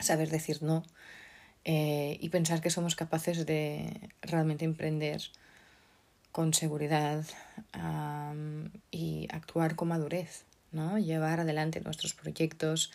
Saber 0.00 0.30
decir 0.30 0.62
no 0.62 0.84
eh, 1.64 2.18
y 2.20 2.28
pensar 2.28 2.60
que 2.60 2.70
somos 2.70 2.94
capaces 2.94 3.46
de 3.46 4.10
realmente 4.20 4.64
emprender 4.64 5.22
con 6.30 6.52
seguridad 6.52 7.24
y 8.90 9.28
actuar 9.30 9.76
con 9.76 9.88
madurez, 9.88 10.44
¿no? 10.72 10.98
Llevar 10.98 11.40
adelante 11.40 11.80
nuestros 11.80 12.12
proyectos, 12.12 12.90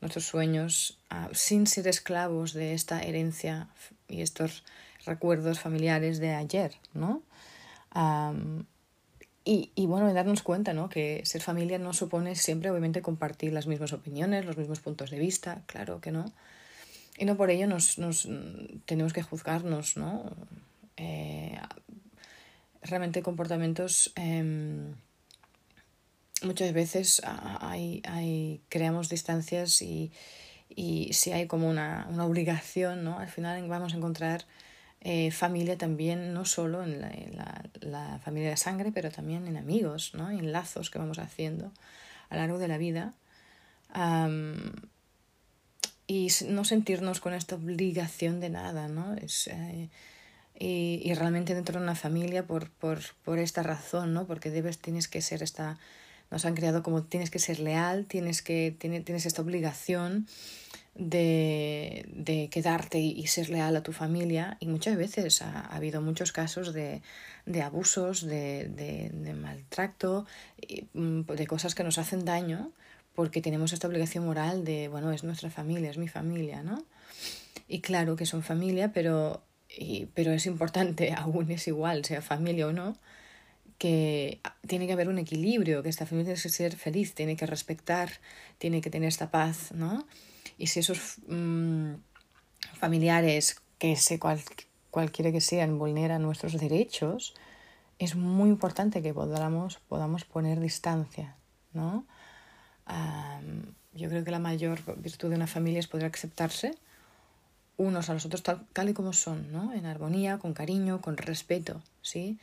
nuestros 0.00 0.24
sueños, 0.24 0.98
sin 1.32 1.66
ser 1.66 1.88
esclavos 1.88 2.52
de 2.52 2.74
esta 2.74 3.02
herencia 3.02 3.68
y 4.08 4.22
estos 4.22 4.64
recuerdos 5.04 5.60
familiares 5.60 6.18
de 6.18 6.34
ayer, 6.34 6.74
¿no? 6.94 7.22
y, 9.44 9.72
y, 9.74 9.86
bueno, 9.86 10.12
darnos 10.12 10.42
cuenta, 10.42 10.74
¿no? 10.74 10.90
Que 10.90 11.22
ser 11.24 11.40
familia 11.40 11.78
no 11.78 11.94
supone 11.94 12.36
siempre, 12.36 12.70
obviamente, 12.70 13.00
compartir 13.00 13.52
las 13.52 13.66
mismas 13.66 13.94
opiniones, 13.94 14.44
los 14.44 14.58
mismos 14.58 14.80
puntos 14.80 15.10
de 15.10 15.18
vista, 15.18 15.62
claro 15.66 16.00
que 16.00 16.12
no. 16.12 16.30
Y 17.16 17.24
no 17.24 17.36
por 17.36 17.50
ello 17.50 17.66
nos, 17.66 17.98
nos 17.98 18.28
tenemos 18.84 19.12
que 19.12 19.22
juzgarnos, 19.22 19.96
¿no? 19.96 20.30
Eh, 20.96 21.58
realmente 22.82 23.22
comportamientos 23.22 24.12
em, 24.16 24.94
muchas 26.42 26.72
veces 26.72 27.22
hay, 27.60 28.02
hay, 28.04 28.60
creamos 28.68 29.08
distancias 29.08 29.82
y, 29.82 30.12
y 30.68 31.12
si 31.12 31.32
hay 31.32 31.46
como 31.46 31.68
una, 31.68 32.06
una 32.10 32.24
obligación, 32.24 33.04
¿no? 33.04 33.18
Al 33.18 33.28
final 33.28 33.66
vamos 33.68 33.94
a 33.94 33.96
encontrar 33.96 34.44
eh, 35.00 35.30
familia 35.30 35.78
también, 35.78 36.34
no 36.34 36.44
solo 36.44 36.82
en, 36.82 37.00
la, 37.00 37.64
la, 37.80 38.18
familia 38.18 38.50
de 38.50 38.56
sangre, 38.56 38.90
pero 38.92 39.10
también 39.10 39.46
en 39.46 39.56
amigos, 39.56 40.12
¿no? 40.14 40.30
En 40.30 40.52
lazos 40.52 40.90
que 40.90 40.98
vamos 40.98 41.18
haciendo 41.18 41.72
a 42.30 42.34
lo 42.34 42.40
largo 42.42 42.58
de 42.58 42.68
la 42.68 42.78
vida. 42.78 43.14
y 46.06 46.28
no 46.46 46.64
sentirnos 46.64 47.20
con 47.20 47.34
esta 47.34 47.56
obligación 47.56 48.40
de 48.40 48.50
nada, 48.50 48.88
¿no? 48.88 49.14
Es, 49.14 49.46
eh, 49.48 49.88
y, 50.58 51.00
y, 51.04 51.14
realmente 51.14 51.54
dentro 51.54 51.78
de 51.78 51.84
una 51.84 51.94
familia 51.94 52.44
por, 52.46 52.70
por, 52.70 52.98
por 53.24 53.38
esta 53.38 53.62
razón, 53.62 54.12
¿no? 54.14 54.26
Porque 54.26 54.50
debes, 54.50 54.78
tienes 54.78 55.06
que 55.08 55.22
ser 55.22 55.42
esta... 55.42 55.78
Nos 56.30 56.44
han 56.44 56.54
creado 56.54 56.82
como 56.82 57.04
tienes 57.04 57.30
que 57.30 57.38
ser 57.38 57.58
leal, 57.58 58.06
tienes, 58.06 58.42
que, 58.42 58.74
tienes, 58.78 59.04
tienes 59.04 59.26
esta 59.26 59.42
obligación 59.42 60.26
de, 60.94 62.06
de 62.12 62.48
quedarte 62.50 62.98
y 62.98 63.26
ser 63.28 63.48
leal 63.50 63.76
a 63.76 63.82
tu 63.82 63.92
familia 63.92 64.56
y 64.60 64.66
muchas 64.66 64.96
veces 64.96 65.42
ha, 65.42 65.60
habido 65.60 66.02
muchos 66.02 66.32
casos 66.32 66.72
de, 66.72 67.02
de 67.46 67.62
abusos, 67.62 68.26
de, 68.26 68.68
de, 68.68 69.10
de 69.12 69.32
maltrato, 69.32 70.26
mm, 70.92 71.20
de 71.22 71.46
cosas 71.46 71.74
que 71.74 71.84
nos 71.84 71.98
hacen 71.98 72.24
daño 72.24 72.72
porque 73.18 73.40
tenemos 73.40 73.72
esta 73.72 73.88
obligación 73.88 74.24
moral 74.26 74.64
de, 74.64 74.86
bueno, 74.86 75.10
es 75.10 75.24
nuestra 75.24 75.50
familia, 75.50 75.90
es 75.90 75.98
mi 75.98 76.06
familia, 76.06 76.62
¿no? 76.62 76.84
Y 77.66 77.80
claro 77.80 78.14
que 78.14 78.26
son 78.26 78.44
familia, 78.44 78.92
pero, 78.92 79.42
y, 79.68 80.06
pero 80.14 80.30
es 80.32 80.46
importante, 80.46 81.12
aún 81.16 81.50
es 81.50 81.66
igual, 81.66 82.04
sea 82.04 82.22
familia 82.22 82.68
o 82.68 82.72
no, 82.72 82.96
que 83.78 84.40
tiene 84.66 84.86
que 84.86 84.92
haber 84.92 85.08
un 85.08 85.18
equilibrio, 85.18 85.82
que 85.82 85.88
esta 85.88 86.04
familia 86.04 86.34
tiene 86.34 86.42
que 86.42 86.48
ser 86.48 86.76
feliz, 86.76 87.14
tiene 87.14 87.36
que 87.36 87.46
respetar, 87.46 88.10
tiene 88.58 88.80
que 88.80 88.90
tener 88.90 89.08
esta 89.08 89.30
paz, 89.30 89.72
¿no? 89.72 90.04
Y 90.58 90.66
si 90.66 90.80
esos 90.80 91.18
mm, 91.28 91.94
familiares, 92.74 93.62
que 93.78 93.94
sé 93.96 94.18
cual, 94.18 94.40
cualquiera 94.90 95.30
que 95.30 95.40
sean, 95.40 95.78
vulneran 95.78 96.22
nuestros 96.22 96.58
derechos, 96.58 97.34
es 97.98 98.16
muy 98.16 98.48
importante 98.48 99.02
que 99.02 99.14
podamos, 99.14 99.78
podamos 99.88 100.24
poner 100.24 100.60
distancia, 100.60 101.36
¿no? 101.72 102.06
yo 103.92 104.08
creo 104.08 104.24
que 104.24 104.30
la 104.30 104.38
mayor 104.38 104.80
virtud 104.96 105.28
de 105.28 105.36
una 105.36 105.46
familia 105.46 105.80
es 105.80 105.88
poder 105.88 106.06
aceptarse 106.06 106.74
unos 107.76 108.08
a 108.08 108.14
los 108.14 108.24
otros 108.24 108.42
tal, 108.42 108.66
tal 108.72 108.88
y 108.88 108.94
como 108.94 109.12
son, 109.12 109.52
¿no? 109.52 109.74
En 109.74 109.84
armonía, 109.84 110.38
con 110.38 110.54
cariño, 110.54 111.02
con 111.02 111.18
respeto, 111.18 111.82
¿sí? 112.00 112.38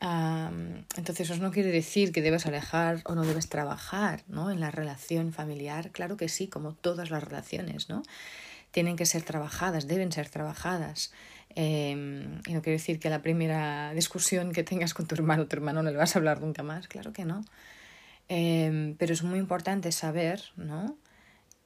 Entonces, 0.00 1.30
eso 1.30 1.42
no 1.42 1.50
quiere 1.50 1.70
decir 1.70 2.12
que 2.12 2.22
debes 2.22 2.46
alejar 2.46 3.00
o 3.04 3.14
no 3.14 3.24
debes 3.24 3.48
trabajar 3.48 4.24
¿no? 4.28 4.50
en 4.50 4.60
la 4.60 4.70
relación 4.70 5.32
familiar. 5.32 5.90
Claro 5.90 6.16
que 6.16 6.28
sí, 6.28 6.48
como 6.48 6.74
todas 6.74 7.10
las 7.10 7.24
relaciones, 7.24 7.88
¿no? 7.88 8.02
Tienen 8.72 8.96
que 8.96 9.06
ser 9.06 9.22
trabajadas, 9.22 9.86
deben 9.86 10.12
ser 10.12 10.28
trabajadas. 10.28 11.12
Em, 11.54 12.42
y 12.46 12.52
no 12.52 12.60
quiere 12.60 12.72
decir 12.72 13.00
que 13.00 13.08
la 13.08 13.22
primera 13.22 13.94
discusión 13.94 14.52
que 14.52 14.62
tengas 14.62 14.92
con 14.92 15.06
tu 15.06 15.14
hermano 15.14 15.44
o 15.44 15.46
tu 15.46 15.56
hermano 15.56 15.82
no 15.82 15.90
le 15.90 15.96
vas 15.96 16.14
a 16.14 16.18
hablar 16.18 16.42
nunca 16.42 16.62
más, 16.62 16.88
claro 16.88 17.12
que 17.14 17.24
no. 17.24 17.42
Em, 18.28 18.96
pero 18.96 19.14
es 19.14 19.22
muy 19.22 19.38
importante 19.38 19.92
saber, 19.92 20.42
¿no? 20.56 20.98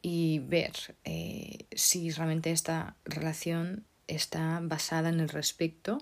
Y 0.02 0.38
ver 0.40 0.72
eh, 1.04 1.66
si 1.72 2.10
realmente 2.10 2.52
esta 2.52 2.96
relación 3.04 3.84
está 4.06 4.60
basada 4.62 5.08
en 5.08 5.20
el 5.20 5.28
respeto 5.28 5.98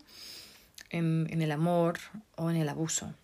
en, 0.90 1.42
el 1.42 1.52
amor 1.52 1.98
o 2.36 2.50
en 2.50 2.56
el 2.56 2.68
abuso. 2.68 3.14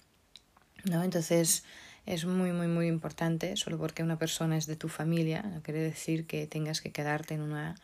¿no? 0.84 1.02
Entonces 1.02 1.64
es 2.06 2.24
muy, 2.24 2.52
muy, 2.52 2.66
muy 2.66 2.86
importante, 2.86 3.56
solo 3.56 3.78
porque 3.78 4.02
una 4.02 4.18
persona 4.18 4.56
es 4.56 4.66
de 4.66 4.76
tu 4.76 4.88
familia, 4.88 5.42
no 5.42 5.62
quiere 5.62 5.80
decir 5.80 6.26
que 6.26 6.46
tengas 6.46 6.80
que 6.80 6.92
quedarte 6.92 7.34
en 7.34 7.40
una, 7.40 7.76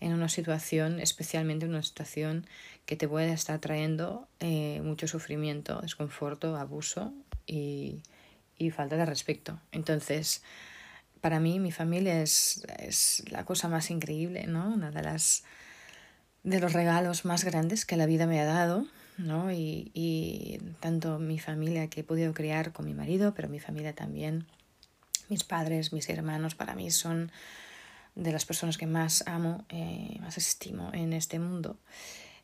en 0.00 0.12
una 0.12 0.28
situación, 0.28 1.00
especialmente 1.00 1.64
en 1.64 1.72
una 1.72 1.82
situación 1.82 2.46
que 2.84 2.96
te 2.96 3.08
pueda 3.08 3.32
estar 3.32 3.58
trayendo 3.60 4.28
eh, 4.40 4.80
mucho 4.82 5.08
sufrimiento, 5.08 5.80
desconforto, 5.80 6.56
abuso 6.56 7.14
y, 7.46 8.02
y 8.58 8.70
falta 8.70 8.96
de 8.96 9.06
respeto. 9.06 9.58
Entonces, 9.72 10.42
para 11.22 11.40
mí 11.40 11.60
mi 11.60 11.72
familia 11.72 12.20
es, 12.20 12.66
es 12.78 13.22
la 13.30 13.44
cosa 13.44 13.68
más 13.68 13.90
increíble, 13.90 14.46
¿no? 14.46 14.68
Una 14.68 14.90
de 14.90 15.02
las 15.02 15.44
de 16.42 16.58
los 16.58 16.72
regalos 16.72 17.24
más 17.24 17.44
grandes 17.44 17.86
que 17.86 17.96
la 17.96 18.06
vida 18.06 18.26
me 18.26 18.40
ha 18.40 18.44
dado 18.44 18.86
¿no? 19.18 19.52
Y, 19.52 19.90
y 19.94 20.58
tanto 20.80 21.18
mi 21.18 21.38
familia 21.38 21.88
que 21.88 22.00
he 22.00 22.04
podido 22.04 22.32
criar 22.34 22.72
con 22.72 22.86
mi 22.86 22.94
marido, 22.94 23.34
pero 23.34 23.48
mi 23.48 23.60
familia 23.60 23.94
también, 23.94 24.46
mis 25.28 25.44
padres, 25.44 25.92
mis 25.92 26.08
hermanos, 26.08 26.54
para 26.54 26.74
mí 26.74 26.90
son 26.90 27.30
de 28.14 28.32
las 28.32 28.44
personas 28.44 28.78
que 28.78 28.86
más 28.86 29.24
amo, 29.26 29.64
eh, 29.68 30.18
más 30.20 30.36
estimo 30.36 30.90
en 30.92 31.12
este 31.12 31.38
mundo. 31.38 31.78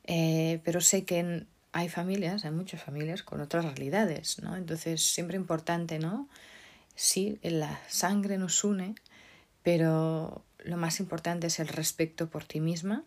Eh, 0.04 0.60
pero 0.64 0.80
sé 0.80 1.04
que 1.04 1.46
hay 1.72 1.88
familias, 1.88 2.44
hay 2.44 2.50
muchas 2.50 2.82
familias 2.82 3.22
con 3.22 3.40
otras 3.40 3.64
realidades, 3.64 4.40
¿no? 4.42 4.56
Entonces, 4.56 5.12
siempre 5.12 5.36
importante, 5.36 5.98
¿no? 5.98 6.28
Sí, 6.94 7.38
la 7.42 7.78
sangre 7.88 8.38
nos 8.38 8.64
une, 8.64 8.94
pero 9.62 10.44
lo 10.64 10.76
más 10.76 11.00
importante 11.00 11.48
es 11.48 11.60
el 11.60 11.68
respeto 11.68 12.28
por 12.30 12.44
ti 12.44 12.60
misma 12.60 13.04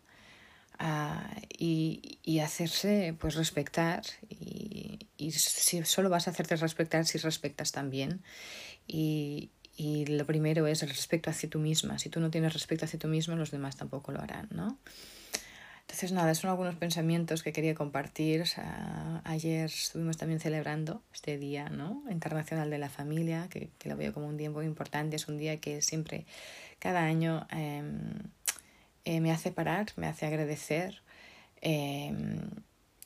ah, 0.80 1.36
y, 1.58 2.20
y 2.24 2.40
hacerse 2.40 3.16
pues 3.20 3.36
respetar 3.36 4.04
y, 4.30 5.08
y, 5.18 5.32
si 5.32 5.84
solo 5.86 6.10
vas 6.10 6.28
a 6.28 6.32
hacerte 6.32 6.56
respetar 6.56 7.06
si 7.06 7.18
respetas 7.18 7.72
también 7.72 8.22
y, 8.88 9.52
y 9.78 10.06
lo 10.06 10.26
primero 10.26 10.68
es 10.68 10.84
el 10.84 10.90
respeto 10.90 11.30
hacia 11.30 11.50
tú 11.50 11.60
misma. 11.60 11.98
Si 11.98 12.10
tú 12.10 12.20
no 12.20 12.30
tienes 12.30 12.54
respeto 12.54 12.86
hacia 12.86 13.00
tú 13.00 13.08
mismo, 13.08 13.36
los 13.36 13.52
demás 13.52 13.78
tampoco 13.78 14.12
lo 14.12 14.22
harán, 14.22 14.48
¿no? 14.52 14.78
Entonces, 15.82 16.12
nada, 16.14 16.34
son 16.36 16.52
algunos 16.52 16.76
pensamientos 16.76 17.44
que 17.44 17.52
quería 17.52 17.76
compartir. 17.76 18.46
ayer 19.24 19.66
estuvimos 19.66 20.18
también 20.18 20.40
celebrando 20.40 21.02
este 21.14 21.38
Día 21.38 21.68
¿no? 21.70 22.04
Internacional 22.10 22.70
de 22.70 22.78
la 22.78 22.90
Familia, 22.90 23.48
que, 23.50 23.72
que, 23.78 23.90
lo 23.90 23.98
veo 23.98 24.14
como 24.14 24.28
un 24.28 24.38
día 24.38 24.50
muy 24.50 24.66
importante. 24.66 25.16
Es 25.16 25.28
un 25.28 25.38
día 25.38 25.58
que 25.58 25.82
siempre, 25.82 26.26
cada 26.80 27.02
año, 27.02 27.46
em, 27.50 28.14
eh, 29.06 29.20
me 29.20 29.32
hace 29.32 29.52
parar, 29.52 29.88
me 29.96 30.08
hace 30.08 30.26
agradecer. 30.26 31.02
Em, 31.62 32.40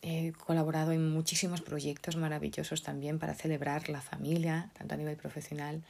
he 0.01 0.33
colaborado 0.33 0.91
en 0.91 1.09
muchísimos 1.09 1.61
proyectos 1.61 2.15
maravillosos 2.15 2.83
también 2.83 3.19
para 3.19 3.33
celebrar 3.33 3.89
la 3.89 4.01
familia, 4.01 4.69
tanto 4.77 4.93
a 4.93 4.97
nivel 4.97 5.17
profesional 5.17 5.83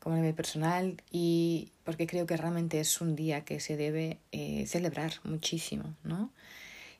como 0.00 0.14
a 0.14 0.18
nivel 0.18 0.34
personal 0.34 1.02
y 1.10 1.72
porque 1.84 2.06
creo 2.06 2.26
que 2.26 2.36
realmente 2.36 2.80
es 2.80 3.00
un 3.00 3.16
día 3.16 3.44
que 3.44 3.60
se 3.60 3.76
debe 3.76 4.18
eh, 4.32 4.66
celebrar 4.66 5.12
muchísimo, 5.24 5.94
¿no? 6.04 6.32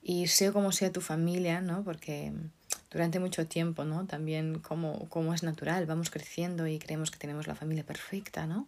Y 0.03 0.27
sea 0.29 0.53
como 0.53 0.73
sea 0.73 0.93
tu 0.93 1.01
familia, 1.01 1.61
¿no? 1.61 1.85
Porque 1.85 2.33
durante 2.91 3.19
mucho 3.19 3.47
tiempo, 3.47 3.85
¿no? 3.85 4.07
También 4.07 4.59
como, 4.61 5.09
como 5.09 5.35
es 5.35 5.43
natural, 5.43 5.87
vamos 5.87 6.11
creciendo 6.11 6.67
y 6.67 6.79
creemos 6.79 7.11
que 7.11 7.19
tenemos 7.19 7.47
la 7.47 7.55
familia 7.55 7.85
perfecta, 7.85 8.47
¿no? 8.47 8.67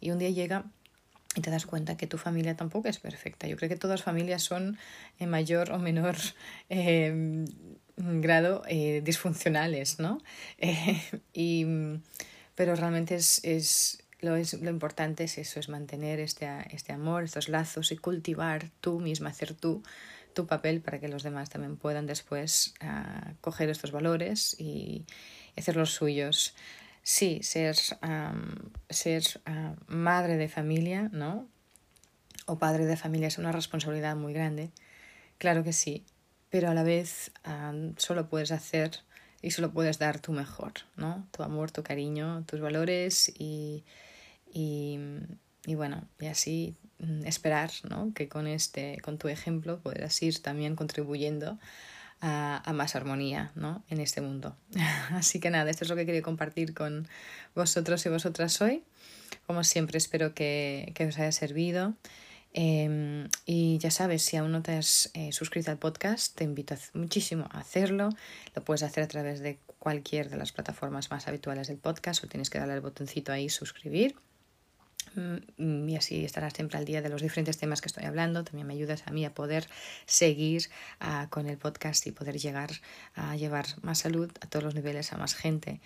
Y 0.00 0.10
un 0.10 0.18
día 0.18 0.30
llega 0.30 0.64
y 1.36 1.40
te 1.42 1.50
das 1.50 1.66
cuenta 1.66 1.96
que 1.96 2.06
tu 2.06 2.18
familia 2.18 2.56
tampoco 2.56 2.88
es 2.88 2.98
perfecta. 2.98 3.46
Yo 3.46 3.56
creo 3.56 3.68
que 3.68 3.76
todas 3.76 4.00
las 4.00 4.04
familias 4.04 4.42
son 4.42 4.78
en 5.18 5.30
mayor 5.30 5.70
o 5.70 5.78
menor 5.78 6.16
eh, 6.68 7.44
grado 7.96 8.62
eh, 8.68 9.00
disfuncionales, 9.04 9.98
¿no? 9.98 10.18
y 11.32 11.66
pero 12.54 12.74
realmente 12.76 13.14
es, 13.14 13.40
es, 13.42 14.02
lo, 14.20 14.36
es, 14.36 14.52
lo 14.54 14.68
importante 14.68 15.24
es 15.24 15.38
eso, 15.38 15.60
es 15.60 15.70
mantener 15.70 16.20
este, 16.20 16.46
este 16.72 16.92
amor, 16.92 17.24
estos 17.24 17.48
lazos 17.48 17.90
y 17.90 17.96
cultivar 17.96 18.68
tú 18.82 19.00
misma, 19.00 19.30
hacer 19.30 19.54
tú 19.54 19.82
tu 20.34 20.46
papel 20.46 20.80
para 20.80 21.00
que 21.00 21.08
los 21.08 21.22
demás 21.22 21.50
también 21.50 21.76
puedan 21.76 22.06
después 22.06 22.74
uh, 22.82 23.32
coger 23.40 23.70
estos 23.70 23.92
valores 23.92 24.56
y 24.58 25.04
hacer 25.56 25.76
los 25.76 25.90
suyos. 25.90 26.54
Sí, 27.02 27.40
ser, 27.42 27.76
um, 28.02 28.70
ser 28.88 29.22
uh, 29.48 29.74
madre 29.86 30.36
de 30.36 30.48
familia, 30.48 31.08
¿no? 31.12 31.48
O 32.46 32.58
padre 32.58 32.84
de 32.86 32.96
familia 32.96 33.28
es 33.28 33.38
una 33.38 33.52
responsabilidad 33.52 34.16
muy 34.16 34.32
grande. 34.32 34.70
Claro 35.38 35.64
que 35.64 35.72
sí, 35.72 36.04
pero 36.50 36.68
a 36.68 36.74
la 36.74 36.82
vez 36.82 37.32
solo 37.96 38.28
puedes 38.28 38.52
hacer 38.52 38.90
y 39.40 39.52
solo 39.52 39.72
puedes 39.72 39.98
dar 39.98 40.20
tu 40.20 40.32
mejor, 40.32 40.72
¿no? 40.96 41.26
Tu 41.30 41.42
amor, 41.42 41.70
tu 41.70 41.82
cariño, 41.82 42.44
tus 42.46 42.60
valores 42.60 43.32
y, 43.38 43.84
y, 44.52 44.98
y 45.64 45.74
bueno, 45.76 46.06
y 46.18 46.26
así 46.26 46.76
mm, 46.98 47.24
esperar, 47.24 47.70
¿no? 47.88 48.12
Que 48.14 48.28
con 48.28 48.46
este, 48.46 48.98
con 49.00 49.16
tu 49.16 49.28
ejemplo 49.28 49.80
puedas 49.80 50.20
ir 50.22 50.42
también 50.42 50.76
contribuyendo 50.76 51.58
a, 52.20 52.72
más 52.74 52.96
armonía, 52.96 53.52
¿no? 53.54 53.82
En 53.88 54.00
este 54.00 54.20
mundo. 54.20 54.56
Así 55.10 55.40
que 55.40 55.50
nada, 55.50 55.70
esto 55.70 55.84
es 55.84 55.90
lo 55.90 55.96
que 55.96 56.06
quería 56.06 56.22
compartir 56.22 56.74
con 56.74 57.08
vosotros 57.54 58.04
y 58.06 58.08
vosotras 58.08 58.60
hoy. 58.60 58.82
Como 59.46 59.64
siempre, 59.64 59.98
espero 59.98 60.34
que, 60.34 60.92
que 60.94 61.06
os 61.06 61.18
haya 61.18 61.32
servido. 61.32 61.94
Eh, 62.52 63.28
y 63.46 63.78
ya 63.78 63.90
sabes, 63.90 64.22
si 64.22 64.36
aún 64.36 64.52
no 64.52 64.62
te 64.62 64.72
has 64.72 65.10
eh, 65.14 65.32
suscrito 65.32 65.70
al 65.70 65.78
podcast, 65.78 66.36
te 66.36 66.44
invito 66.44 66.74
muchísimo 66.94 67.48
a 67.50 67.60
hacerlo. 67.60 68.10
Lo 68.54 68.64
puedes 68.64 68.82
hacer 68.82 69.04
a 69.04 69.08
través 69.08 69.40
de 69.40 69.58
cualquier 69.78 70.28
de 70.28 70.36
las 70.36 70.52
plataformas 70.52 71.10
más 71.10 71.28
habituales 71.28 71.68
del 71.68 71.78
podcast 71.78 72.24
o 72.24 72.28
tienes 72.28 72.50
que 72.50 72.58
darle 72.58 72.74
al 72.74 72.80
botoncito 72.80 73.32
ahí 73.32 73.48
suscribir. 73.48 74.16
Mm, 75.14 75.88
y 75.88 75.96
así 75.96 76.24
estarás 76.24 76.52
siempre 76.52 76.78
al 76.78 76.84
día 76.84 77.02
de 77.02 77.08
los 77.08 77.22
diferentes 77.22 77.58
temas 77.58 77.80
que 77.80 77.88
estoy 77.88 78.04
hablando. 78.04 78.44
También 78.44 78.66
me 78.66 78.74
ayudas 78.74 79.02
a 79.06 79.10
mí 79.10 79.24
a 79.24 79.34
poder 79.34 79.66
seguir 80.06 80.62
uh, 81.00 81.28
con 81.28 81.48
el 81.48 81.58
podcast 81.58 82.06
y 82.06 82.12
poder 82.12 82.38
llegar 82.38 82.70
a 83.14 83.36
llevar 83.36 83.66
más 83.82 84.00
salud 84.00 84.30
a 84.40 84.46
todos 84.46 84.64
los 84.64 84.74
niveles, 84.74 85.12
a 85.12 85.16
más 85.16 85.34
gente. 85.34 85.80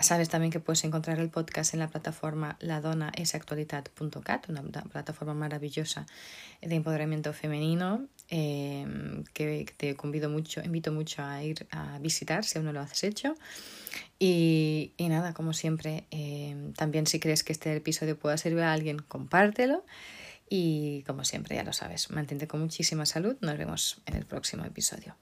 Sabes 0.00 0.28
también 0.28 0.52
que 0.52 0.60
puedes 0.60 0.84
encontrar 0.84 1.18
el 1.18 1.30
podcast 1.30 1.74
en 1.74 1.80
la 1.80 1.88
plataforma 1.88 2.56
ladonaesactualitat.cat, 2.60 4.48
una 4.48 4.62
plataforma 4.62 5.34
maravillosa 5.34 6.06
de 6.60 6.74
empoderamiento 6.74 7.32
femenino 7.32 8.06
eh, 8.30 8.86
que 9.32 9.66
te 9.76 9.96
convido 9.96 10.28
mucho, 10.28 10.62
invito 10.62 10.92
mucho 10.92 11.22
a 11.22 11.42
ir 11.42 11.66
a 11.70 11.98
visitar 11.98 12.44
si 12.44 12.58
aún 12.58 12.66
no 12.66 12.72
lo 12.72 12.80
has 12.80 13.02
hecho. 13.04 13.34
Y, 14.18 14.92
y 14.96 15.08
nada, 15.08 15.34
como 15.34 15.52
siempre, 15.52 16.04
eh, 16.10 16.72
también 16.76 17.06
si 17.06 17.20
crees 17.20 17.44
que 17.44 17.52
este 17.52 17.74
episodio 17.76 18.18
pueda 18.18 18.36
servir 18.36 18.62
a 18.62 18.72
alguien, 18.72 18.98
compártelo. 18.98 19.84
Y 20.50 21.02
como 21.06 21.24
siempre, 21.24 21.56
ya 21.56 21.64
lo 21.64 21.72
sabes, 21.72 22.10
mantente 22.10 22.48
con 22.48 22.60
muchísima 22.60 23.06
salud. 23.06 23.36
Nos 23.40 23.58
vemos 23.58 24.00
en 24.06 24.16
el 24.16 24.24
próximo 24.24 24.64
episodio. 24.64 25.14